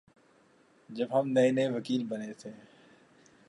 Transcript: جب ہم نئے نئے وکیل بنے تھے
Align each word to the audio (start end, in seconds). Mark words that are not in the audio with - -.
جب 0.89 1.07
ہم 1.19 1.27
نئے 1.27 1.51
نئے 1.51 1.67
وکیل 1.69 2.03
بنے 2.03 2.33
تھے 2.33 2.51